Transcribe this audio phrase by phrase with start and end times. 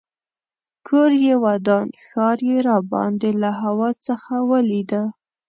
[0.87, 5.03] کور یې ودان ښار یې راباندې له هوا څخه ولیده.